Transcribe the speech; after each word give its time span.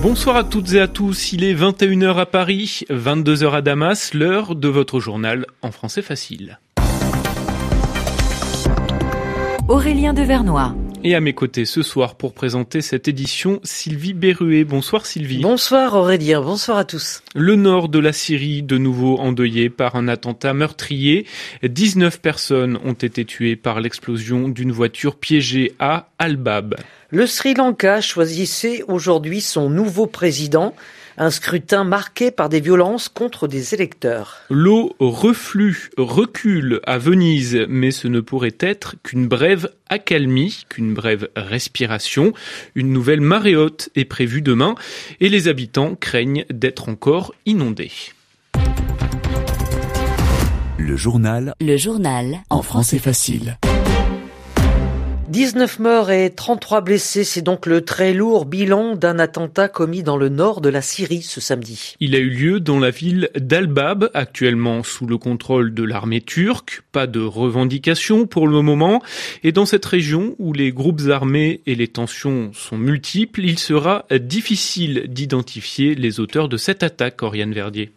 Bonsoir 0.00 0.36
à 0.36 0.44
toutes 0.44 0.74
et 0.74 0.80
à 0.80 0.86
tous, 0.86 1.32
il 1.32 1.42
est 1.42 1.54
21h 1.54 2.18
à 2.18 2.26
Paris, 2.26 2.82
22h 2.88 3.50
à 3.50 3.62
Damas, 3.62 4.14
l'heure 4.14 4.54
de 4.54 4.68
votre 4.68 5.00
journal 5.00 5.44
en 5.60 5.72
français 5.72 6.02
facile. 6.02 6.60
Aurélien 9.66 10.14
Devernois. 10.14 10.76
Et 11.02 11.16
à 11.16 11.20
mes 11.20 11.32
côtés 11.32 11.64
ce 11.64 11.82
soir 11.82 12.14
pour 12.14 12.32
présenter 12.32 12.80
cette 12.80 13.08
édition, 13.08 13.58
Sylvie 13.64 14.14
Berruet. 14.14 14.62
Bonsoir 14.62 15.04
Sylvie. 15.04 15.40
Bonsoir 15.40 15.94
Aurélien, 15.94 16.40
bonsoir 16.42 16.78
à 16.78 16.84
tous. 16.84 17.22
Le 17.34 17.56
nord 17.56 17.88
de 17.88 17.98
la 17.98 18.12
Syrie, 18.12 18.62
de 18.62 18.78
nouveau 18.78 19.18
endeuillé 19.18 19.68
par 19.68 19.96
un 19.96 20.06
attentat 20.06 20.54
meurtrier. 20.54 21.26
19 21.64 22.20
personnes 22.20 22.78
ont 22.84 22.94
été 22.94 23.24
tuées 23.24 23.56
par 23.56 23.80
l'explosion 23.80 24.48
d'une 24.48 24.70
voiture 24.70 25.16
piégée 25.16 25.74
à 25.80 26.08
Al-Bab. 26.20 26.76
Le 27.10 27.26
Sri 27.26 27.54
Lanka 27.54 28.02
choisissait 28.02 28.82
aujourd'hui 28.86 29.40
son 29.40 29.70
nouveau 29.70 30.06
président. 30.06 30.74
Un 31.16 31.30
scrutin 31.30 31.82
marqué 31.82 32.30
par 32.30 32.50
des 32.50 32.60
violences 32.60 33.08
contre 33.08 33.48
des 33.48 33.72
électeurs. 33.72 34.36
L'eau 34.50 34.94
reflue, 35.00 35.88
recule 35.96 36.80
à 36.84 36.98
Venise, 36.98 37.64
mais 37.66 37.92
ce 37.92 38.08
ne 38.08 38.20
pourrait 38.20 38.58
être 38.60 38.96
qu'une 39.02 39.26
brève 39.26 39.70
accalmie, 39.88 40.66
qu'une 40.68 40.92
brève 40.92 41.30
respiration. 41.34 42.34
Une 42.74 42.92
nouvelle 42.92 43.22
marée 43.22 43.56
haute 43.56 43.88
est 43.96 44.04
prévue 44.04 44.42
demain 44.42 44.74
et 45.20 45.30
les 45.30 45.48
habitants 45.48 45.94
craignent 45.94 46.44
d'être 46.50 46.90
encore 46.90 47.34
inondés. 47.46 47.90
Le 50.76 50.94
journal. 50.94 51.54
Le 51.62 51.78
journal. 51.78 52.42
En 52.50 52.62
français 52.62 52.98
facile. 52.98 53.56
19 55.28 55.80
morts 55.80 56.10
et 56.10 56.30
33 56.30 56.80
blessés, 56.80 57.22
c'est 57.22 57.42
donc 57.42 57.66
le 57.66 57.82
très 57.82 58.14
lourd 58.14 58.46
bilan 58.46 58.96
d'un 58.96 59.18
attentat 59.18 59.68
commis 59.68 60.02
dans 60.02 60.16
le 60.16 60.30
nord 60.30 60.62
de 60.62 60.70
la 60.70 60.80
Syrie 60.80 61.20
ce 61.20 61.42
samedi. 61.42 61.96
Il 62.00 62.14
a 62.14 62.18
eu 62.18 62.30
lieu 62.30 62.60
dans 62.60 62.78
la 62.78 62.88
ville 62.88 63.28
d'Al-Bab, 63.38 64.10
actuellement 64.14 64.82
sous 64.82 65.06
le 65.06 65.18
contrôle 65.18 65.74
de 65.74 65.82
l'armée 65.82 66.22
turque. 66.22 66.82
Pas 66.92 67.06
de 67.06 67.20
revendication 67.20 68.26
pour 68.26 68.48
le 68.48 68.62
moment. 68.62 69.02
Et 69.44 69.52
dans 69.52 69.66
cette 69.66 69.84
région 69.84 70.34
où 70.38 70.54
les 70.54 70.72
groupes 70.72 71.02
armés 71.10 71.60
et 71.66 71.74
les 71.74 71.88
tensions 71.88 72.50
sont 72.54 72.78
multiples, 72.78 73.44
il 73.44 73.58
sera 73.58 74.06
difficile 74.10 75.04
d'identifier 75.08 75.94
les 75.94 76.20
auteurs 76.20 76.48
de 76.48 76.56
cette 76.56 76.82
attaque, 76.82 77.22
Oriane 77.22 77.52
Verdier. 77.52 77.92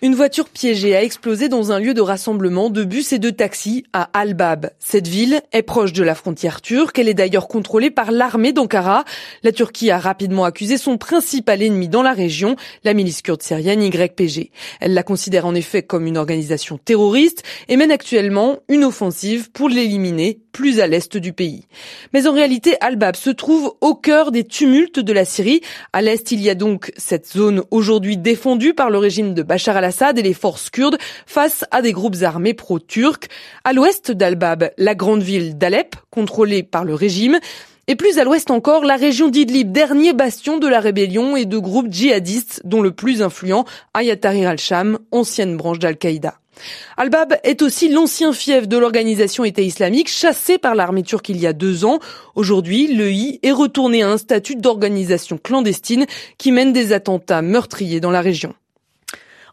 Une 0.00 0.14
voiture 0.14 0.48
piégée 0.48 0.94
a 0.94 1.02
explosé 1.02 1.48
dans 1.48 1.72
un 1.72 1.80
lieu 1.80 1.92
de 1.92 2.00
rassemblement 2.00 2.70
de 2.70 2.84
bus 2.84 3.12
et 3.12 3.18
de 3.18 3.30
taxis 3.30 3.84
à 3.92 4.08
Al-Bab. 4.12 4.70
Cette 4.78 5.08
ville 5.08 5.40
est 5.50 5.62
proche 5.62 5.92
de 5.92 6.04
la 6.04 6.14
frontière 6.14 6.60
turque. 6.60 7.00
Elle 7.00 7.08
est 7.08 7.14
d'ailleurs 7.14 7.48
contrôlée 7.48 7.90
par 7.90 8.12
l'armée 8.12 8.52
d'Ankara. 8.52 9.04
La 9.42 9.50
Turquie 9.50 9.90
a 9.90 9.98
rapidement 9.98 10.44
accusé 10.44 10.78
son 10.78 10.98
principal 10.98 11.62
ennemi 11.62 11.88
dans 11.88 12.04
la 12.04 12.12
région, 12.12 12.54
la 12.84 12.94
milice 12.94 13.22
kurde 13.22 13.42
syrienne 13.42 13.82
YPG. 13.82 14.52
Elle 14.78 14.94
la 14.94 15.02
considère 15.02 15.46
en 15.46 15.54
effet 15.56 15.82
comme 15.82 16.06
une 16.06 16.16
organisation 16.16 16.78
terroriste 16.78 17.42
et 17.66 17.76
mène 17.76 17.90
actuellement 17.90 18.60
une 18.68 18.84
offensive 18.84 19.50
pour 19.50 19.68
l'éliminer 19.68 20.38
plus 20.52 20.80
à 20.80 20.86
l'est 20.86 21.16
du 21.16 21.32
pays. 21.32 21.66
Mais 22.12 22.26
en 22.26 22.32
réalité, 22.32 22.76
Al-Bab 22.80 23.16
se 23.16 23.30
trouve 23.30 23.74
au 23.80 23.94
cœur 23.94 24.32
des 24.32 24.44
tumultes 24.44 25.00
de 25.00 25.12
la 25.12 25.24
Syrie. 25.24 25.60
À 25.92 26.02
l'est, 26.02 26.30
il 26.32 26.40
y 26.40 26.50
a 26.50 26.54
donc 26.54 26.92
cette 26.96 27.28
zone 27.28 27.62
aujourd'hui 27.70 28.16
défendue 28.16 28.74
par 28.74 28.90
le 28.90 28.98
régime 28.98 29.34
de 29.34 29.42
Bachar 29.42 29.76
al 29.76 29.84
Assad 29.84 30.18
et 30.18 30.22
les 30.22 30.34
forces 30.34 30.70
kurdes 30.70 30.98
face 31.26 31.64
à 31.70 31.82
des 31.82 31.92
groupes 31.92 32.16
armés 32.22 32.54
pro-turcs. 32.54 33.28
À 33.64 33.72
l'ouest 33.72 34.10
d'Al-Bab, 34.10 34.70
la 34.76 34.94
grande 34.94 35.22
ville 35.22 35.56
d'Alep, 35.56 35.96
contrôlée 36.10 36.62
par 36.62 36.84
le 36.84 36.94
régime. 36.94 37.38
Et 37.90 37.96
plus 37.96 38.18
à 38.18 38.24
l'ouest 38.24 38.50
encore, 38.50 38.84
la 38.84 38.96
région 38.96 39.28
d'Idlib, 39.28 39.72
dernier 39.72 40.12
bastion 40.12 40.58
de 40.58 40.68
la 40.68 40.78
rébellion 40.78 41.36
et 41.36 41.46
de 41.46 41.56
groupes 41.56 41.90
djihadistes, 41.90 42.60
dont 42.64 42.82
le 42.82 42.90
plus 42.90 43.22
influent, 43.22 43.64
Ayat 43.94 44.16
Tahrir 44.16 44.50
al-Sham, 44.50 44.98
ancienne 45.10 45.56
branche 45.56 45.78
d'Al-Qaïda. 45.78 46.34
Al-Bab 46.96 47.36
est 47.44 47.62
aussi 47.62 47.88
l'ancien 47.88 48.32
fief 48.32 48.68
de 48.68 48.76
l'organisation 48.76 49.44
État 49.44 49.62
islamique, 49.62 50.08
chassé 50.08 50.58
par 50.58 50.74
l'armée 50.74 51.02
turque 51.02 51.28
il 51.28 51.38
y 51.38 51.46
a 51.46 51.52
deux 51.52 51.84
ans. 51.84 51.98
Aujourd'hui, 52.34 52.94
le 52.94 53.10
I 53.12 53.40
est 53.42 53.52
retourné 53.52 54.02
à 54.02 54.10
un 54.10 54.18
statut 54.18 54.56
d'organisation 54.56 55.38
clandestine 55.38 56.06
qui 56.38 56.52
mène 56.52 56.72
des 56.72 56.92
attentats 56.92 57.42
meurtriers 57.42 58.00
dans 58.00 58.10
la 58.10 58.20
région. 58.20 58.54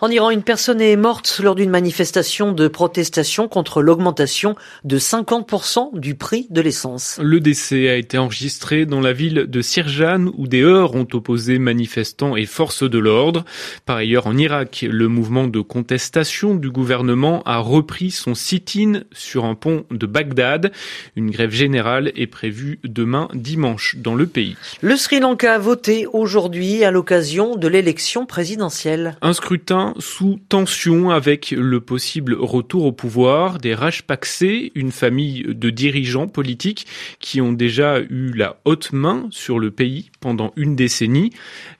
En 0.01 0.09
Iran, 0.09 0.29
une 0.29 0.43
personne 0.43 0.81
est 0.81 0.97
morte 0.97 1.39
lors 1.41 1.55
d'une 1.55 1.69
manifestation 1.69 2.51
de 2.51 2.67
protestation 2.67 3.47
contre 3.47 3.81
l'augmentation 3.81 4.55
de 4.83 4.99
50% 4.99 5.97
du 5.97 6.15
prix 6.15 6.47
de 6.49 6.59
l'essence. 6.59 7.17
Le 7.23 7.39
décès 7.39 7.87
a 7.87 7.95
été 7.95 8.17
enregistré 8.17 8.85
dans 8.85 8.99
la 8.99 9.13
ville 9.13 9.45
de 9.47 9.61
Sirjan 9.61 10.31
où 10.37 10.47
des 10.47 10.61
heurts 10.61 10.95
ont 10.95 11.07
opposé 11.13 11.59
manifestants 11.59 12.35
et 12.35 12.45
forces 12.45 12.83
de 12.83 12.99
l'ordre. 12.99 13.45
Par 13.85 13.95
ailleurs, 13.95 14.27
en 14.27 14.37
Irak, 14.37 14.85
le 14.89 15.07
mouvement 15.07 15.47
de 15.47 15.61
contestation 15.61 16.55
du 16.55 16.71
gouvernement 16.71 17.41
a 17.45 17.59
repris 17.59 18.11
son 18.11 18.35
sit-in 18.35 19.03
sur 19.13 19.45
un 19.45 19.55
pont 19.55 19.85
de 19.91 20.05
Bagdad. 20.05 20.73
Une 21.15 21.31
grève 21.31 21.51
générale 21.51 22.11
est 22.17 22.27
prévue 22.27 22.79
demain 22.83 23.29
dimanche 23.33 23.95
dans 23.97 24.15
le 24.15 24.27
pays. 24.27 24.57
Le 24.81 24.97
Sri 24.97 25.21
Lanka 25.21 25.53
a 25.53 25.59
voté 25.59 26.05
aujourd'hui 26.11 26.83
à 26.83 26.91
l'occasion 26.91 27.55
de 27.55 27.67
l'élection 27.69 28.25
présidentielle. 28.25 29.15
Un 29.21 29.33
scrutin 29.33 29.84
sous 29.99 30.39
tension 30.49 31.11
avec 31.11 31.51
le 31.51 31.79
possible 31.79 32.33
retour 32.33 32.85
au 32.85 32.91
pouvoir 32.91 33.57
des 33.57 33.73
Rajpaksé, 33.73 34.71
une 34.75 34.91
famille 34.91 35.43
de 35.47 35.69
dirigeants 35.69 36.27
politiques 36.27 36.87
qui 37.19 37.41
ont 37.41 37.53
déjà 37.53 37.99
eu 37.99 38.31
la 38.33 38.59
haute 38.65 38.91
main 38.93 39.27
sur 39.31 39.59
le 39.59 39.71
pays 39.71 40.11
pendant 40.19 40.51
une 40.55 40.75
décennie. 40.75 41.31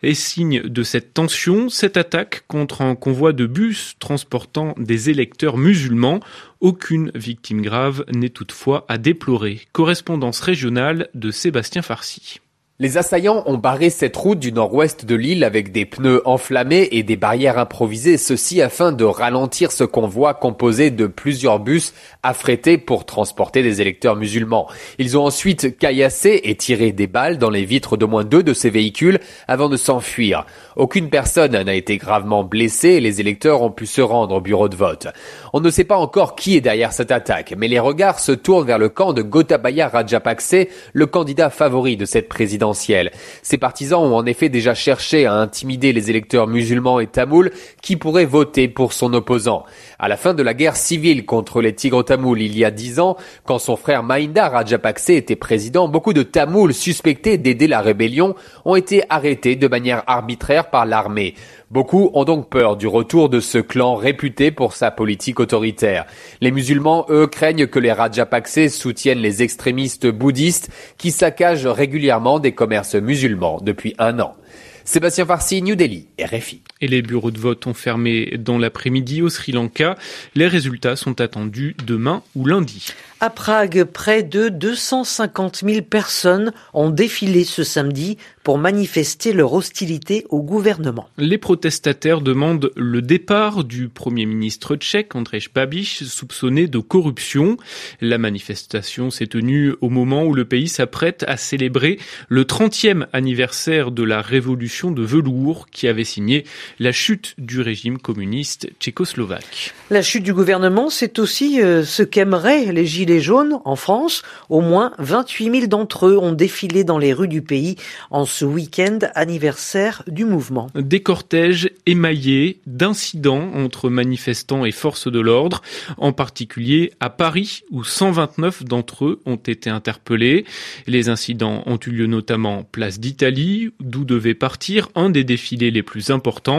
Et 0.04 0.14
signe 0.14 0.62
de 0.62 0.84
cette 0.84 1.14
tension, 1.14 1.70
cette 1.70 1.98
attaque 1.98 2.44
contre 2.48 2.82
un 2.82 2.96
convoi 2.96 3.34
de 3.34 3.46
bus 3.46 3.96
transportant 4.00 4.76
des 4.78 5.10
électeurs 5.10 5.58
musulmans 5.58 6.20
aucune 6.62 7.12
victime 7.14 7.62
grave 7.62 8.06
n'est 8.12 8.30
toutefois 8.30 8.86
à 8.88 8.98
déplorer. 8.98 9.62
Correspondance 9.72 10.40
régionale 10.40 11.10
de 11.14 11.30
Sébastien 11.30 11.82
Farcy. 11.82 12.40
Les 12.78 12.98
assaillants 12.98 13.42
ont 13.46 13.58
barré 13.58 13.90
cette 13.90 14.18
route 14.18 14.38
du 14.38 14.52
nord-ouest 14.52 15.06
de 15.06 15.16
l'île 15.16 15.46
avec 15.46 15.72
des 15.72 15.86
pneus 15.86 16.22
enflammés 16.26 16.90
et 16.92 17.04
des 17.04 17.16
barrières 17.16 17.58
improvisées, 17.58 18.18
ceci 18.18 18.62
afin 18.62 18.92
de 18.92 19.06
ralentir 19.06 19.72
ce 19.72 19.86
convoi 19.86 20.34
composé 20.34 20.92
de 20.92 21.08
plusieurs 21.08 21.62
bus 21.62 21.94
affrétés 22.22 22.78
pour 22.78 23.06
transporter 23.06 23.64
des 23.64 23.80
électeurs 23.80 24.18
musulmans. 24.18 24.68
Ils 25.00 25.18
ont 25.18 25.24
ensuite 25.24 25.78
caillassé 25.78 26.42
et 26.44 26.56
tiré 26.56 26.92
des 26.92 27.08
balles 27.08 27.38
dans 27.38 27.50
les 27.50 27.64
vitres 27.64 27.96
d'au 27.96 28.10
moins 28.10 28.26
deux 28.26 28.44
de 28.44 28.54
ces 28.54 28.70
véhicules 28.70 29.22
avant 29.48 29.70
de 29.70 29.78
s'enfuir. 29.78 30.46
Aucune 30.76 31.10
personne 31.10 31.54
n'a 31.54 31.76
été 31.76 31.96
gravement 31.96 32.44
blessée 32.44 32.90
et 32.90 33.00
les 33.00 33.22
électeurs 33.22 33.62
ont 33.62 33.72
pu 33.72 33.86
se 33.86 34.02
rendre 34.02 34.36
au 34.36 34.42
bureau 34.42 34.68
de 34.68 34.76
vote. 34.76 35.08
On 35.54 35.62
ne 35.62 35.70
sait 35.70 35.86
pas 35.86 35.96
encore 35.96 36.36
qui 36.36 36.58
est 36.58 36.62
derrière 36.62 36.92
cette 36.92 37.12
attaque, 37.12 37.54
mais 37.58 37.70
les 37.70 37.80
regards 37.80 38.20
se 38.20 38.34
tournent 38.34 38.68
vers 38.68 38.80
le 38.80 38.90
camp 38.90 39.14
de 39.14 39.22
Gotabaya 39.22 39.88
Rajapakse, 39.88 40.68
le 40.92 41.06
candidat 41.06 41.50
favori 41.50 41.96
de 41.96 42.04
cette 42.04 42.28
présidence 42.28 42.65
ces 42.74 43.58
partisans 43.58 44.02
ont 44.02 44.16
en 44.16 44.26
effet 44.26 44.50
déjà 44.50 44.74
cherché 44.74 45.26
à 45.26 45.34
intimider 45.34 45.94
les 45.94 46.10
électeurs 46.10 46.48
musulmans 46.48 47.00
et 47.00 47.08
tamouls 47.08 47.52
qui 47.82 47.96
pourraient 47.96 48.26
voter 48.26 48.68
pour 48.68 48.94
son 48.94 49.14
opposant. 49.14 49.66
À 50.00 50.08
la 50.08 50.18
fin 50.18 50.34
de 50.34 50.44
la 50.44 50.54
guerre 50.54 50.76
civile 50.76 51.26
contre 51.26 51.62
les 51.62 51.74
Tigres 51.74 52.04
tamouls 52.04 52.42
il 52.42 52.58
y 52.58 52.66
a 52.66 52.72
dix 52.72 53.00
ans, 53.00 53.18
quand 53.46 53.60
son 53.60 53.76
frère 53.76 54.04
Mahinda 54.04 54.50
Rajapakse 54.50 55.10
était 55.10 55.36
président, 55.36 55.88
beaucoup 55.88 56.14
de 56.14 56.24
Tamouls 56.24 56.74
suspectés 56.74 57.38
d'aider 57.38 57.68
la 57.68 57.82
rébellion 57.82 58.36
ont 58.66 58.76
été 58.76 59.04
arrêtés 59.10 59.56
de 59.56 59.68
manière 59.68 60.04
arbitraire 60.08 60.70
par 60.70 60.86
l'armée. 60.86 61.36
Beaucoup 61.72 62.12
ont 62.14 62.26
donc 62.26 62.50
peur 62.50 62.78
du 62.78 62.86
retour 62.86 63.28
de 63.28 63.40
ce 63.40 63.58
clan 63.58 63.96
réputé 63.96 64.52
pour 64.52 64.74
sa 64.74 64.92
politique 64.92 65.40
autoritaire. 65.40 66.06
Les 66.40 66.52
musulmans, 66.52 67.06
eux, 67.10 67.26
craignent 67.26 67.66
que 67.66 67.80
les 67.80 67.92
Rajapakse 67.92 68.68
soutiennent 68.68 69.20
les 69.20 69.42
extrémistes 69.42 70.06
bouddhistes 70.08 70.70
qui 70.98 71.10
saccagent 71.10 71.66
régulièrement 71.66 72.40
des 72.40 72.52
commerces 72.54 72.96
musulmans 72.96 73.60
depuis 73.62 73.96
un 73.98 74.20
an. 74.20 74.36
Sébastien 74.84 75.26
Farsi, 75.26 75.64
New 75.64 75.76
Delhi, 75.76 76.08
RFI. 76.22 76.62
Et 76.86 76.88
les 76.88 77.02
bureaux 77.02 77.32
de 77.32 77.40
vote 77.40 77.66
ont 77.66 77.74
fermé 77.74 78.36
dans 78.38 78.60
l'après-midi 78.60 79.24
au 79.24 79.30
Sri 79.30 79.52
Lanka. 79.52 79.98
Les 80.36 80.46
résultats 80.46 80.96
sont 80.96 81.20
attendus 81.20 81.76
demain 81.84 82.22
ou 82.36 82.46
lundi. 82.46 82.94
À 83.22 83.32
Prague, 83.32 83.86
près 83.86 84.22
de 84.22 84.50
250 84.50 85.64
000 85.66 85.82
personnes 85.82 86.54
ont 86.76 86.92
défilé 86.92 87.44
ce 87.44 87.64
samedi 87.64 88.20
pour 88.44 88.60
manifester 88.60 89.34
leur 89.34 89.54
hostilité 89.54 90.28
au 90.30 90.44
gouvernement. 90.44 91.10
Les 91.18 91.40
protestataires 91.40 92.22
demandent 92.22 92.70
le 92.76 93.02
départ 93.02 93.64
du 93.64 93.90
Premier 93.90 94.28
ministre 94.28 94.76
tchèque 94.76 95.16
Andrej 95.16 95.50
Babiš, 95.56 96.04
soupçonné 96.04 96.68
de 96.68 96.78
corruption. 96.78 97.58
La 98.02 98.20
manifestation 98.20 99.10
s'est 99.10 99.26
tenue 99.26 99.74
au 99.82 99.90
moment 99.90 100.26
où 100.26 100.36
le 100.36 100.46
pays 100.46 100.68
s'apprête 100.68 101.26
à 101.28 101.38
célébrer 101.38 101.98
le 102.30 102.44
30e 102.44 103.08
anniversaire 103.14 103.90
de 103.90 104.04
la 104.04 104.22
révolution 104.22 104.92
de 104.92 105.02
velours 105.02 105.68
qui 105.72 105.88
avait 105.88 106.04
signé 106.04 106.46
la 106.80 106.92
chute 106.92 107.36
du 107.38 107.62
régime 107.62 107.98
communiste 107.98 108.70
tchécoslovaque. 108.80 109.74
La 109.90 110.02
chute 110.02 110.24
du 110.24 110.34
gouvernement, 110.34 110.90
c'est 110.90 111.20
aussi 111.20 111.62
euh, 111.62 111.84
ce 111.84 112.04
qu'aimeraient 112.04 112.72
les 112.72 112.86
Gilets 112.86 113.22
jaunes 113.22 113.60
en 113.66 113.76
France. 113.76 114.24
Au 114.50 114.62
moins 114.62 114.92
28 115.00 115.52
000 115.52 115.68
d'entre 115.68 116.08
eux 116.08 116.18
ont 116.18 116.32
défilé 116.32 116.84
dans 116.84 116.98
les 116.98 117.14
rues 117.14 117.28
du 117.28 117.42
pays 117.42 117.76
en 118.12 118.26
ce 118.26 118.46
week-end 118.46 119.00
anniversaire 119.14 120.04
du 120.08 120.26
mouvement. 120.26 120.68
Des 120.76 121.02
cortèges 121.02 121.70
émaillés 121.86 122.62
d'incidents 122.66 123.52
entre 123.54 123.90
manifestants 123.90 124.66
et 124.66 124.72
forces 124.72 125.12
de 125.12 125.20
l'ordre, 125.20 125.62
en 125.98 126.14
particulier 126.14 126.92
à 127.00 127.10
Paris 127.10 127.62
où 127.72 127.84
129 127.84 128.64
d'entre 128.64 129.06
eux 129.06 129.22
ont 129.26 129.36
été 129.36 129.70
interpellés. 129.70 130.46
Les 130.88 131.10
incidents 131.10 131.64
ont 131.66 131.80
eu 131.86 131.92
lieu 131.92 132.08
notamment 132.08 132.64
place 132.64 133.00
d'Italie, 133.00 133.70
d'où 133.80 134.06
devait 134.06 134.34
partir 134.34 134.90
un 134.96 135.10
des 135.10 135.24
défilés 135.24 135.72
les 135.72 135.84
plus 135.84 136.10
importants. 136.10 136.55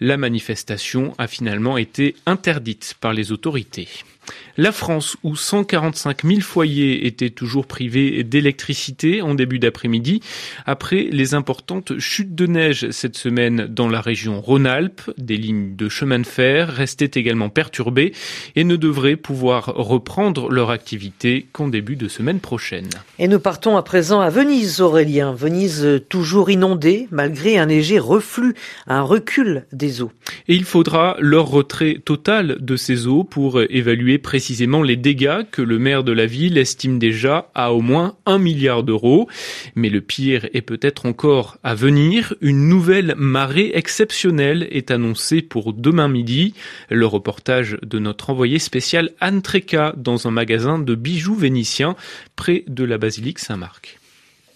La 0.00 0.16
manifestation 0.16 1.14
a 1.18 1.26
finalement 1.26 1.76
été 1.78 2.16
interdite 2.26 2.94
par 3.00 3.12
les 3.12 3.32
autorités. 3.32 3.88
La 4.56 4.72
France, 4.72 5.16
où 5.22 5.36
145 5.36 6.24
000 6.24 6.40
foyers 6.40 7.06
étaient 7.06 7.30
toujours 7.30 7.66
privés 7.66 8.24
d'électricité 8.24 9.20
en 9.20 9.34
début 9.34 9.58
d'après-midi, 9.58 10.20
après 10.64 11.08
les 11.10 11.34
importantes 11.34 11.98
chutes 11.98 12.34
de 12.34 12.46
neige 12.46 12.90
cette 12.90 13.16
semaine 13.16 13.66
dans 13.68 13.88
la 13.88 14.00
région 14.00 14.40
Rhône-Alpes, 14.40 15.10
des 15.18 15.36
lignes 15.36 15.76
de 15.76 15.88
chemin 15.88 16.18
de 16.18 16.26
fer 16.26 16.68
restaient 16.68 17.10
également 17.14 17.50
perturbées 17.50 18.12
et 18.54 18.64
ne 18.64 18.76
devraient 18.76 19.16
pouvoir 19.16 19.66
reprendre 19.66 20.50
leur 20.50 20.70
activité 20.70 21.46
qu'en 21.52 21.68
début 21.68 21.96
de 21.96 22.08
semaine 22.08 22.40
prochaine. 22.40 22.88
Et 23.18 23.28
nous 23.28 23.40
partons 23.40 23.76
à 23.76 23.82
présent 23.82 24.20
à 24.20 24.30
Venise, 24.30 24.80
Aurélien. 24.80 25.34
Venise 25.34 26.02
toujours 26.08 26.50
inondée 26.50 27.08
malgré 27.10 27.58
un 27.58 27.66
léger 27.66 27.98
reflux, 27.98 28.54
un 28.86 29.02
recul 29.02 29.64
des 29.72 30.00
eaux. 30.02 30.12
Et 30.48 30.54
il 30.54 30.64
faudra 30.64 31.16
leur 31.18 31.48
retrait 31.48 32.00
total 32.04 32.56
de 32.60 32.76
ces 32.76 33.06
eaux 33.06 33.24
pour 33.24 33.60
évaluer 33.60 34.15
précisément 34.18 34.82
les 34.82 34.96
dégâts 34.96 35.42
que 35.50 35.62
le 35.62 35.78
maire 35.78 36.04
de 36.04 36.12
la 36.12 36.26
ville 36.26 36.58
estime 36.58 36.98
déjà 36.98 37.50
à 37.54 37.72
au 37.72 37.80
moins 37.80 38.16
un 38.26 38.38
milliard 38.38 38.82
d'euros. 38.82 39.28
Mais 39.74 39.88
le 39.88 40.00
pire 40.00 40.48
est 40.54 40.62
peut-être 40.62 41.06
encore 41.06 41.58
à 41.62 41.74
venir. 41.74 42.34
Une 42.40 42.68
nouvelle 42.68 43.14
marée 43.16 43.72
exceptionnelle 43.74 44.66
est 44.70 44.90
annoncée 44.90 45.42
pour 45.42 45.72
demain 45.72 46.08
midi. 46.08 46.54
Le 46.90 47.06
reportage 47.06 47.78
de 47.82 47.98
notre 47.98 48.30
envoyé 48.30 48.58
spécial 48.58 49.10
Anne 49.20 49.42
Treca 49.42 49.94
dans 49.96 50.26
un 50.26 50.30
magasin 50.30 50.78
de 50.78 50.94
bijoux 50.94 51.34
vénitiens 51.34 51.96
près 52.36 52.64
de 52.68 52.84
la 52.84 52.98
basilique 52.98 53.38
Saint-Marc. 53.38 53.98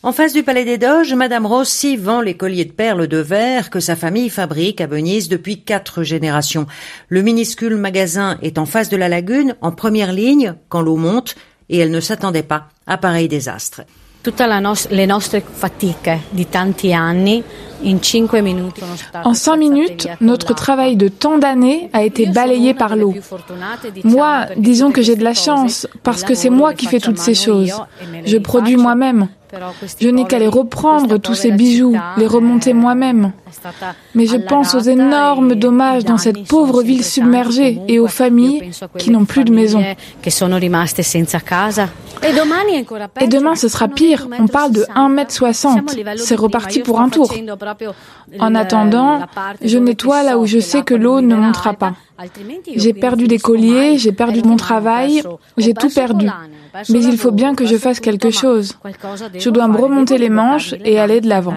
En 0.03 0.13
face 0.13 0.33
du 0.33 0.43
Palais 0.43 0.65
des 0.65 0.79
Doges, 0.79 1.13
Madame 1.13 1.45
Rossi 1.45 1.95
vend 1.99 2.23
les 2.23 2.33
colliers 2.33 2.65
de 2.65 2.73
perles 2.73 3.07
de 3.07 3.19
verre 3.19 3.69
que 3.69 3.81
sa 3.81 3.97
famille 3.97 4.31
fabrique 4.31 4.81
à 4.81 4.87
Venise 4.87 5.29
depuis 5.29 5.63
quatre 5.63 6.03
générations. 6.05 6.67
Le 7.11 7.21
minuscule 7.21 7.77
magasin 7.77 8.39
est 8.41 8.57
en 8.57 8.65
face 8.65 8.89
de 8.89 8.97
la 8.97 9.11
lagune, 9.11 9.57
en 9.61 9.73
première 9.73 10.15
ligne, 10.15 10.55
quand 10.71 10.81
l'eau 10.81 10.97
monte, 10.97 11.35
et 11.69 11.77
elle 11.77 11.91
ne 11.91 12.01
s'attendait 12.01 12.43
pas 12.43 12.69
à 12.87 12.97
pareil 12.97 13.29
désastre. 13.29 13.83
En 19.25 19.35
cinq 19.35 19.57
minutes, 19.57 20.09
notre 20.23 20.55
travail 20.55 20.97
de 20.97 21.09
tant 21.09 21.37
d'années 21.37 21.91
a 21.93 22.05
été 22.05 22.25
balayé 22.25 22.73
par 22.73 22.97
l'eau. 22.97 23.15
Moi, 24.05 24.47
disons 24.57 24.93
que 24.93 25.03
j'ai 25.03 25.17
de 25.17 25.25
la 25.25 25.35
chance, 25.35 25.87
parce 26.03 26.23
que 26.23 26.35
c'est 26.35 26.49
moi 26.49 26.73
qui 26.73 26.87
fais 26.87 27.01
toutes 27.01 27.19
ces 27.19 27.35
choses. 27.35 27.75
Je 28.25 28.39
produis 28.39 28.77
moi-même. 28.77 29.29
Je 30.01 30.09
n'ai 30.09 30.25
qu'à 30.25 30.39
les 30.39 30.49
reprendre, 30.49 31.19
tous 31.19 31.35
ces 31.35 31.51
bijoux, 31.51 31.97
les 32.17 32.27
remonter 32.27 32.73
moi-même. 32.73 33.33
Mais 34.15 34.27
je 34.27 34.37
pense 34.37 34.75
aux 34.75 34.81
énormes 34.81 35.55
dommages 35.55 36.05
dans 36.05 36.19
cette 36.19 36.47
pauvre 36.47 36.83
ville 36.83 37.05
submergée 37.05 37.81
et 37.89 37.99
aux 37.99 38.07
familles 38.07 38.71
qui 38.99 39.11
n'ont 39.11 39.25
plus 39.25 39.45
de 39.45 39.53
maison. 39.53 39.83
Et 42.23 43.29
demain, 43.29 43.55
ce 43.55 43.69
sera 43.69 43.89
pire. 43.89 44.29
On 44.39 44.47
parle 44.47 44.73
de 44.73 44.83
1m60. 44.95 46.17
C'est 46.17 46.37
reparti 46.37 46.81
pour 46.81 47.01
un 47.01 47.09
tour. 47.09 47.33
En 48.39 48.55
attendant, 48.55 49.21
je 49.63 49.79
nettoie 49.79 50.23
là 50.23 50.39
où 50.39 50.47
je 50.47 50.61
sais 50.61 50.83
que 50.83 50.95
l'eau 50.95 51.21
ne 51.21 51.35
montera 51.35 51.75
pas. 51.75 51.95
J'ai 52.77 52.93
perdu 52.93 53.27
des 53.27 53.39
colliers, 53.39 53.97
j'ai 53.97 54.13
perdu 54.13 54.43
mon 54.45 54.57
travail, 54.57 55.23
j'ai 55.57 55.75
tout 55.75 55.89
perdu. 55.89 56.29
Mais 56.91 57.03
il 57.03 57.17
faut 57.19 57.31
bien 57.31 57.55
que 57.55 57.67
je 57.67 57.77
fasse 57.77 58.01
quelque 58.01 58.31
chose. 58.31 58.77
Je 59.41 59.51
dois 59.51 59.69
me 59.69 59.77
remonter 59.77 60.19
les 60.19 60.29
manches 60.29 60.75
et 60.85 60.99
aller 60.99 61.21
de 61.21 61.29
l'avant. 61.29 61.55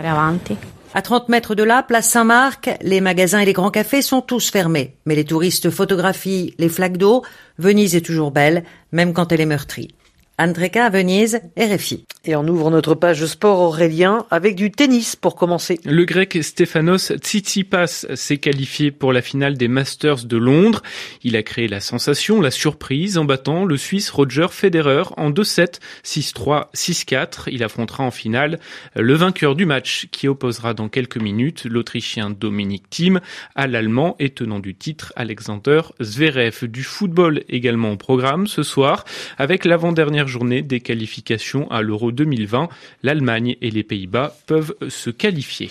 À 0.95 1.01
30 1.01 1.29
mètres 1.29 1.55
de 1.55 1.63
là, 1.63 1.83
place 1.83 2.07
Saint-Marc, 2.07 2.69
les 2.81 3.01
magasins 3.01 3.39
et 3.39 3.45
les 3.45 3.53
grands 3.53 3.71
cafés 3.71 4.01
sont 4.01 4.21
tous 4.21 4.51
fermés. 4.51 4.95
Mais 5.05 5.15
les 5.15 5.25
touristes 5.25 5.69
photographient 5.69 6.53
les 6.59 6.69
flaques 6.69 6.97
d'eau. 6.97 7.23
Venise 7.57 7.95
est 7.95 8.05
toujours 8.05 8.31
belle, 8.31 8.63
même 8.91 9.13
quand 9.13 9.31
elle 9.31 9.41
est 9.41 9.45
meurtrie. 9.45 9.89
Andreka 10.37 10.85
à 10.85 10.89
Venise, 10.89 11.41
RFI. 11.57 12.05
Et 12.25 12.37
on 12.37 12.47
ouvre 12.47 12.71
notre 12.71 12.95
page 12.95 13.25
sport 13.25 13.59
Aurélien 13.59 14.25
avec 14.31 14.55
du 14.55 14.71
tennis 14.71 15.17
pour 15.17 15.35
commencer. 15.35 15.77
Le 15.83 16.05
grec 16.05 16.37
Stefanos 16.41 17.11
Tsitsipas 17.17 18.05
s'est 18.15 18.37
qualifié 18.37 18.91
pour 18.91 19.11
la 19.11 19.21
finale 19.21 19.57
des 19.57 19.67
Masters 19.67 20.23
de 20.23 20.37
Londres. 20.37 20.83
Il 21.23 21.35
a 21.35 21.43
créé 21.43 21.67
la 21.67 21.81
sensation, 21.81 22.39
la 22.39 22.49
surprise 22.49 23.17
en 23.17 23.25
battant 23.25 23.65
le 23.65 23.75
Suisse 23.75 24.09
Roger 24.09 24.47
Federer 24.51 25.03
en 25.17 25.31
2-7, 25.31 25.81
6-3, 26.05 26.71
6-4. 26.73 27.49
Il 27.51 27.61
affrontera 27.61 28.05
en 28.05 28.11
finale 28.11 28.61
le 28.95 29.15
vainqueur 29.15 29.57
du 29.57 29.65
match 29.65 30.07
qui 30.13 30.29
opposera 30.29 30.73
dans 30.73 30.87
quelques 30.87 31.17
minutes 31.17 31.65
l'Autrichien 31.65 32.29
Dominic 32.29 32.89
Thiem 32.89 33.19
à 33.53 33.67
l'Allemand 33.67 34.15
et 34.19 34.29
tenant 34.29 34.59
du 34.59 34.75
titre 34.75 35.11
Alexander 35.17 35.81
Zverev. 36.01 36.67
Du 36.67 36.83
football 36.83 37.43
également 37.49 37.91
au 37.91 37.97
programme 37.97 38.47
ce 38.47 38.63
soir 38.63 39.03
avec 39.37 39.65
l'avant-dernière 39.65 40.29
journée 40.29 40.61
des 40.61 40.79
qualifications 40.79 41.69
à 41.69 41.81
l'Euro 41.81 42.12
2020. 42.13 42.69
L'Allemagne 43.03 43.57
et 43.61 43.71
les 43.71 43.83
Pays-Bas 43.83 44.35
peuvent 44.47 44.75
se 44.89 45.09
qualifier. 45.09 45.69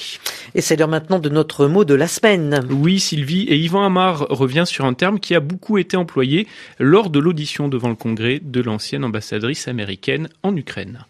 Et 0.54 0.60
c'est 0.60 0.76
l'heure 0.76 0.88
maintenant 0.88 1.18
de 1.18 1.28
notre 1.28 1.66
mot 1.66 1.84
de 1.84 1.94
la 1.94 2.08
semaine. 2.08 2.60
Oui, 2.70 3.00
Sylvie, 3.00 3.44
et 3.48 3.56
Yvan 3.58 3.84
Amar 3.84 4.26
revient 4.28 4.64
sur 4.66 4.84
un 4.84 4.94
terme 4.94 5.18
qui 5.20 5.34
a 5.34 5.40
beaucoup 5.40 5.78
été 5.78 5.96
employé 5.96 6.46
lors 6.78 7.10
de 7.10 7.18
l'audition 7.18 7.68
devant 7.68 7.88
le 7.88 7.96
Congrès 7.96 8.40
de 8.42 8.60
l'ancienne 8.60 9.04
ambassadrice 9.04 9.68
américaine 9.68 10.28
en 10.42 10.56
Ukraine. 10.56 11.06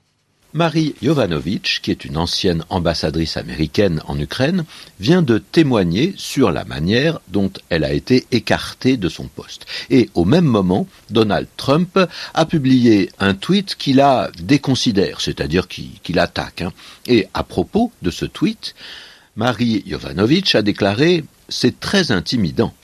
Marie 0.54 0.94
Jovanovic, 1.02 1.80
qui 1.82 1.90
est 1.90 2.04
une 2.04 2.18
ancienne 2.18 2.62
ambassadrice 2.68 3.38
américaine 3.38 4.02
en 4.06 4.18
Ukraine, 4.18 4.64
vient 5.00 5.22
de 5.22 5.38
témoigner 5.38 6.12
sur 6.18 6.52
la 6.52 6.64
manière 6.64 7.20
dont 7.28 7.50
elle 7.70 7.84
a 7.84 7.92
été 7.92 8.26
écartée 8.32 8.98
de 8.98 9.08
son 9.08 9.28
poste. 9.28 9.64
Et 9.88 10.10
au 10.14 10.26
même 10.26 10.44
moment, 10.44 10.86
Donald 11.08 11.48
Trump 11.56 11.98
a 12.34 12.44
publié 12.44 13.10
un 13.18 13.32
tweet 13.32 13.76
qui 13.76 13.94
la 13.94 14.30
déconsidère, 14.42 15.22
c'est-à-dire 15.22 15.68
qui, 15.68 16.00
l'attaque. 16.10 16.60
Hein. 16.60 16.72
Et 17.06 17.28
à 17.32 17.44
propos 17.44 17.90
de 18.02 18.10
ce 18.10 18.26
tweet, 18.26 18.74
Marie 19.36 19.82
Jovanovic 19.86 20.54
a 20.54 20.60
déclaré 20.60 21.24
C'est 21.48 21.80
très 21.80 22.12
intimidant. 22.12 22.74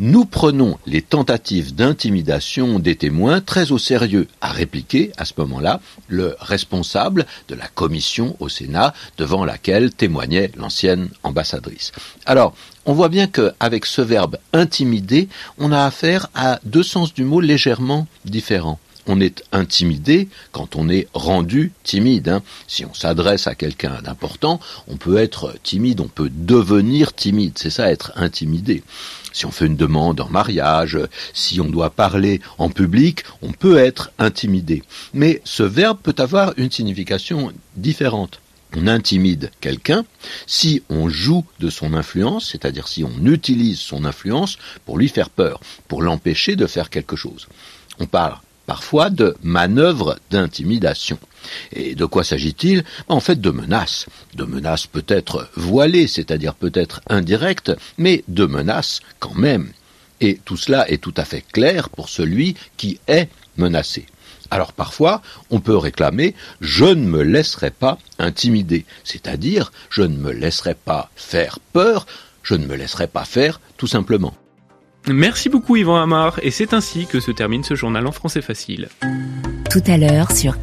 Nous 0.00 0.24
prenons 0.24 0.76
les 0.86 1.02
tentatives 1.02 1.72
d'intimidation 1.72 2.80
des 2.80 2.96
témoins 2.96 3.40
très 3.40 3.70
au 3.70 3.78
sérieux, 3.78 4.26
a 4.40 4.50
répliqué 4.50 5.12
à 5.16 5.24
ce 5.24 5.34
moment-là 5.38 5.80
le 6.08 6.34
responsable 6.40 7.26
de 7.46 7.54
la 7.54 7.68
commission 7.68 8.36
au 8.40 8.48
Sénat 8.48 8.92
devant 9.18 9.44
laquelle 9.44 9.92
témoignait 9.92 10.50
l'ancienne 10.56 11.10
ambassadrice. 11.22 11.92
Alors, 12.26 12.56
on 12.86 12.92
voit 12.92 13.08
bien 13.08 13.28
qu'avec 13.28 13.86
ce 13.86 14.02
verbe 14.02 14.36
intimider, 14.52 15.28
on 15.58 15.70
a 15.70 15.84
affaire 15.84 16.26
à 16.34 16.58
deux 16.64 16.82
sens 16.82 17.14
du 17.14 17.22
mot 17.22 17.40
légèrement 17.40 18.08
différents 18.24 18.80
on 19.06 19.20
est 19.20 19.44
intimidé 19.52 20.28
quand 20.52 20.76
on 20.76 20.88
est 20.88 21.08
rendu 21.14 21.72
timide. 21.82 22.28
Hein. 22.28 22.42
Si 22.66 22.84
on 22.84 22.94
s'adresse 22.94 23.46
à 23.46 23.54
quelqu'un 23.54 24.00
d'important, 24.02 24.60
on 24.88 24.96
peut 24.96 25.18
être 25.18 25.54
timide, 25.62 26.00
on 26.00 26.08
peut 26.08 26.30
devenir 26.32 27.12
timide. 27.12 27.58
C'est 27.58 27.70
ça, 27.70 27.90
être 27.90 28.12
intimidé. 28.16 28.82
Si 29.32 29.46
on 29.46 29.50
fait 29.50 29.66
une 29.66 29.76
demande 29.76 30.20
en 30.20 30.28
mariage, 30.28 30.98
si 31.32 31.60
on 31.60 31.68
doit 31.68 31.90
parler 31.90 32.40
en 32.58 32.70
public, 32.70 33.24
on 33.42 33.52
peut 33.52 33.78
être 33.78 34.12
intimidé. 34.18 34.82
Mais 35.12 35.42
ce 35.44 35.64
verbe 35.64 35.98
peut 36.02 36.14
avoir 36.18 36.54
une 36.56 36.70
signification 36.70 37.52
différente 37.76 38.40
on 38.76 38.86
intimide 38.86 39.50
quelqu'un 39.60 40.04
si 40.46 40.82
on 40.88 41.08
joue 41.08 41.44
de 41.60 41.70
son 41.70 41.94
influence, 41.94 42.50
c'est-à-dire 42.50 42.88
si 42.88 43.04
on 43.04 43.24
utilise 43.26 43.78
son 43.78 44.04
influence 44.04 44.58
pour 44.84 44.98
lui 44.98 45.08
faire 45.08 45.30
peur, 45.30 45.60
pour 45.88 46.02
l'empêcher 46.02 46.56
de 46.56 46.66
faire 46.66 46.90
quelque 46.90 47.16
chose. 47.16 47.46
On 48.00 48.06
parle 48.06 48.36
parfois 48.66 49.10
de 49.10 49.36
manœuvres 49.42 50.18
d'intimidation. 50.30 51.18
Et 51.72 51.94
de 51.94 52.04
quoi 52.04 52.24
s'agit-il? 52.24 52.84
En 53.08 53.20
fait, 53.20 53.40
de 53.40 53.50
menaces. 53.50 54.06
De 54.34 54.44
menaces 54.44 54.86
peut-être 54.86 55.48
voilées, 55.56 56.06
c'est-à-dire 56.06 56.54
peut-être 56.54 57.00
indirectes, 57.08 57.72
mais 57.98 58.24
de 58.28 58.46
menaces 58.46 59.00
quand 59.18 59.34
même. 59.34 59.72
Et 60.20 60.40
tout 60.44 60.56
cela 60.56 60.88
est 60.90 61.02
tout 61.02 61.14
à 61.16 61.24
fait 61.24 61.42
clair 61.42 61.88
pour 61.90 62.08
celui 62.08 62.56
qui 62.76 62.98
est 63.08 63.28
menacé. 63.56 64.06
Alors 64.50 64.72
parfois, 64.72 65.22
on 65.50 65.60
peut 65.60 65.76
réclamer 65.76 66.34
je 66.60 66.84
ne 66.84 67.06
me 67.06 67.22
laisserai 67.22 67.70
pas 67.70 67.98
intimider, 68.18 68.84
c'est-à-dire 69.02 69.72
je 69.90 70.02
ne 70.02 70.16
me 70.16 70.32
laisserai 70.32 70.74
pas 70.74 71.10
faire 71.16 71.58
peur, 71.72 72.06
je 72.42 72.54
ne 72.54 72.66
me 72.66 72.76
laisserai 72.76 73.06
pas 73.06 73.24
faire 73.24 73.60
tout 73.76 73.86
simplement. 73.86 74.34
Merci 75.06 75.48
beaucoup 75.50 75.76
Yvan 75.76 75.96
Amar 75.96 76.38
et 76.42 76.50
c'est 76.50 76.72
ainsi 76.72 77.06
que 77.06 77.20
se 77.20 77.30
termine 77.30 77.62
ce 77.62 77.74
journal 77.74 78.06
en 78.06 78.12
français 78.12 78.40
facile. 78.40 78.88
Tout 79.70 79.82
à 79.86 79.98
l'heure 79.98 80.32
sur 80.32 80.56